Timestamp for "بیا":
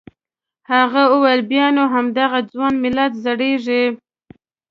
1.51-1.65